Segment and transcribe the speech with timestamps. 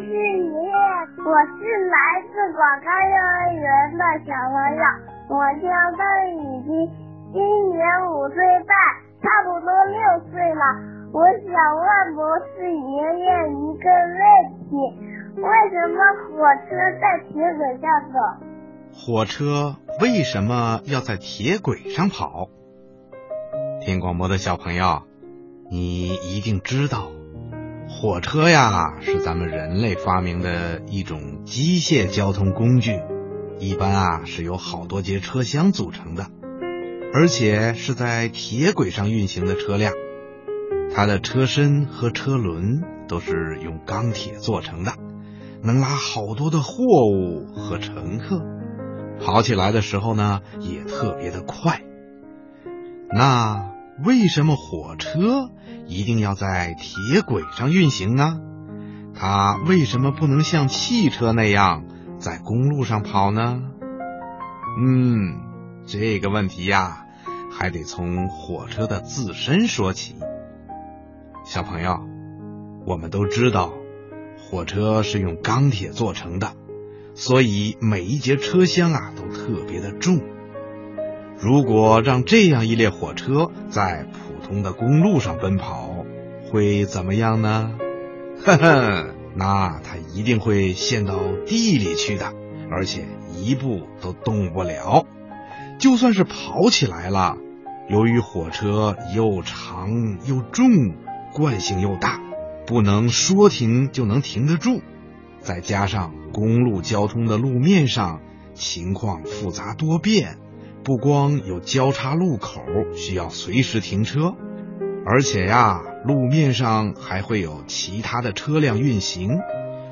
[0.00, 0.72] 是爷爷，
[1.24, 1.96] 我是来
[2.30, 3.64] 自广开幼儿园
[3.98, 4.82] 的小朋友，
[5.28, 5.64] 我叫
[5.96, 6.02] 邓
[6.36, 6.70] 雨欣，
[7.32, 7.38] 今
[7.70, 8.36] 年五岁
[8.66, 8.72] 半，
[9.20, 9.98] 差不多六
[10.30, 10.62] 岁了。
[11.12, 13.84] 我想问博士爷爷一个
[14.18, 14.22] 问
[14.68, 14.70] 题：
[15.36, 15.98] 为什么
[16.28, 16.32] 火
[16.68, 16.70] 车
[17.00, 18.16] 在铁轨上走？
[18.94, 22.48] 火车为什么要在铁轨上跑？
[23.80, 25.02] 听广播的小朋友，
[25.70, 27.10] 你一定知道。
[27.88, 33.00] 火车呀，是咱们人类发明的一种机械交通工具，
[33.58, 36.26] 一般啊是由好多节车厢组成的，
[37.12, 39.92] 而且是在铁轨上运行的车辆。
[40.94, 44.92] 它的车身和车轮都是用钢铁做成的，
[45.62, 48.42] 能拉好多的货物和乘客，
[49.20, 51.80] 跑起来的时候呢也特别的快。
[53.10, 53.71] 那
[54.04, 55.50] 为什么火车？
[55.86, 58.40] 一定要在铁轨上运行呢？
[59.14, 61.84] 它为什么不能像汽车那样
[62.18, 63.62] 在公路上跑呢？
[64.80, 65.38] 嗯，
[65.86, 67.06] 这个问题呀，
[67.50, 70.16] 还得从火车的自身说起。
[71.44, 72.00] 小朋友，
[72.86, 73.72] 我们都知道，
[74.38, 76.54] 火车是用钢铁做成的，
[77.14, 80.20] 所以每一节车厢啊都特别的重。
[81.42, 86.06] 如果让这样一列火车在普通的公路上奔跑，
[86.48, 87.72] 会怎么样呢？
[88.44, 92.32] 呵呵，那它一定会陷到地里去的，
[92.70, 95.04] 而且一步都动不了。
[95.80, 97.36] 就算是跑起来了，
[97.88, 100.94] 由于火车又长又重，
[101.34, 102.20] 惯性又大，
[102.66, 104.80] 不能说停就能停得住。
[105.40, 108.20] 再加上公路交通的路面上
[108.54, 110.38] 情况复杂多变。
[110.84, 112.60] 不光有交叉路口
[112.96, 114.34] 需要随时停车，
[115.06, 119.38] 而且呀，路面上还会有其他的车辆运行。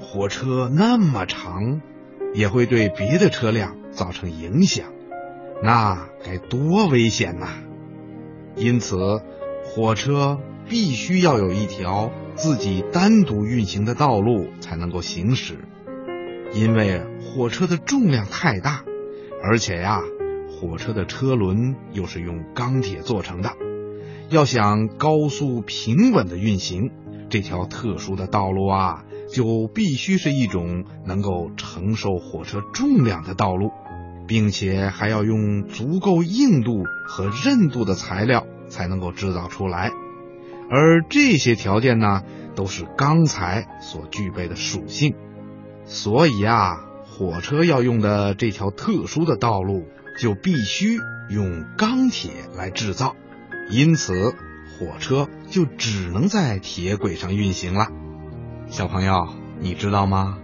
[0.00, 1.80] 火车那么长，
[2.34, 4.86] 也会对别的车辆造成影响，
[5.60, 7.48] 那该多危险呐！
[8.54, 9.20] 因此，
[9.64, 15.58] 火车必须要有一条自己单独运行的道路才能够行驶，
[16.52, 18.84] 因为火车的重量太大，
[19.42, 20.00] 而且呀。
[20.58, 23.50] 火车的车轮又是用钢铁做成的，
[24.30, 26.90] 要想高速平稳的运行，
[27.28, 33.70] 这条特殊的道路啊，就必须是一种能够承受火车重量的道路，
[34.26, 39.90] 并且还要用足够硬度和韧度的材料才能够制造出来，
[40.70, 42.22] 而这些条件呢，
[42.54, 45.14] 都是钢材所具备的属性，
[45.84, 49.84] 所以啊，火车要用的这条特殊的道路。
[50.16, 53.16] 就必须用钢铁来制造，
[53.70, 54.34] 因此
[54.78, 57.88] 火车就只能在铁轨上运行了。
[58.68, 59.28] 小朋友，
[59.60, 60.38] 你知道吗？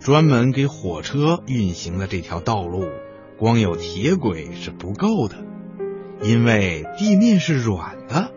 [0.00, 2.84] 专门给火车运行的这条道路，
[3.36, 5.36] 光有铁轨是不够的，
[6.22, 8.32] 因为地面是软的，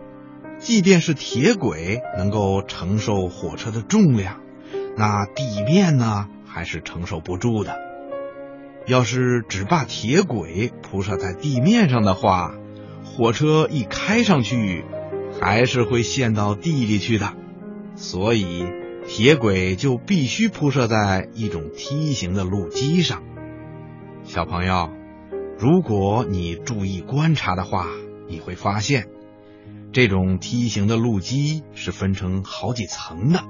[0.58, 4.42] 即便是铁轨能够承受火车的重量，
[4.98, 7.91] 那地面呢还是承受不住的。
[8.88, 12.56] 要是只把铁轨铺设在地面上的话，
[13.03, 14.84] 火车一开上去，
[15.40, 17.34] 还是会陷到地里去的。
[17.96, 18.66] 所以，
[19.08, 23.22] 铁轨就必须铺设在一种梯形的路基上。
[24.24, 24.90] 小朋友，
[25.59, 27.88] 如果你注意观察的话，
[28.28, 29.08] 你会发现，
[29.91, 33.44] 这种梯形的路基是分成好几层的，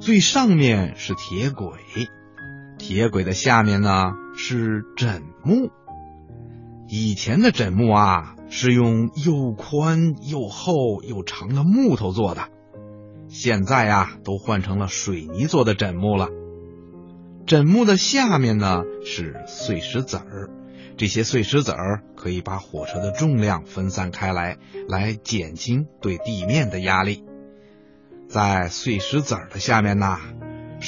[0.00, 1.70] 最上面是铁轨。
[2.78, 5.70] 铁轨的下面呢是枕木，
[6.88, 12.48] 以前的枕木啊是用又宽又厚又长的木头做的，
[13.28, 16.28] 现在呀都换成了水泥做的枕木了。
[17.46, 20.50] 枕木的下面呢是碎石子儿，
[20.98, 27.24] 这些碎石子儿可以把火车的重量分散开来，来减轻对地面的压力。
[28.28, 30.18] 在碎石子儿的下面呢。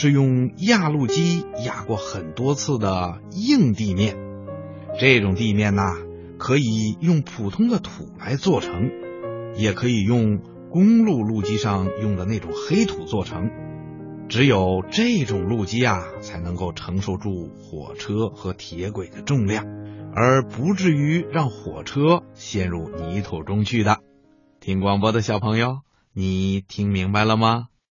[0.00, 4.16] 是用压路机压过很多次的硬地面，
[5.00, 5.82] 这种地面呢，
[6.38, 8.92] 可以用普通的土来做成，
[9.56, 10.38] 也可以用
[10.70, 13.50] 公路路基上用的那种黑土做成。
[14.28, 19.66] 只有这种路基啊，才能够承受住火车和铁轨的重量，
[20.14, 23.98] 而不至于让火车陷入泥土中去的。
[24.60, 25.80] 听广播的小朋友，
[26.12, 27.66] 你听明白了吗？